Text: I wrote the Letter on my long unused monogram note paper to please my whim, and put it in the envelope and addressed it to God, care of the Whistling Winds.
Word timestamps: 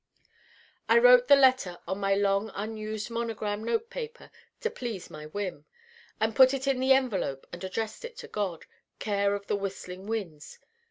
I 0.89 0.97
wrote 0.97 1.27
the 1.27 1.35
Letter 1.35 1.77
on 1.87 1.99
my 1.99 2.15
long 2.15 2.49
unused 2.55 3.11
monogram 3.11 3.63
note 3.63 3.91
paper 3.91 4.31
to 4.61 4.71
please 4.71 5.11
my 5.11 5.27
whim, 5.27 5.67
and 6.19 6.35
put 6.35 6.55
it 6.55 6.65
in 6.65 6.79
the 6.79 6.91
envelope 6.93 7.45
and 7.53 7.63
addressed 7.63 8.03
it 8.03 8.17
to 8.17 8.27
God, 8.27 8.65
care 8.97 9.35
of 9.35 9.45
the 9.45 9.55
Whistling 9.55 10.07
Winds. 10.07 10.57